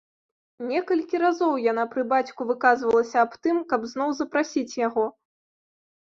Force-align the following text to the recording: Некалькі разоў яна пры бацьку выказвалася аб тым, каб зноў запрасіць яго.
Некалькі 0.67 1.19
разоў 1.23 1.51
яна 1.71 1.83
пры 1.91 2.05
бацьку 2.13 2.47
выказвалася 2.51 3.17
аб 3.25 3.35
тым, 3.47 3.59
каб 3.73 3.85
зноў 3.91 4.09
запрасіць 4.21 4.77
яго. 4.87 5.05